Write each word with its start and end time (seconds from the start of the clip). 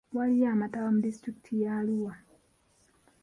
Waliyo 0.15 0.45
amataba 0.55 0.87
mu 0.95 0.99
disitulikiti 1.05 1.53
ya 1.63 1.71
Arua. 1.79 2.13